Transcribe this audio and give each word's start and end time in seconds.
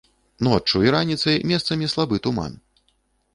Ноччу 0.45 0.79
і 0.87 0.93
раніцай 0.95 1.37
месцамі 1.51 1.91
слабы 1.93 2.21
туман. 2.29 2.59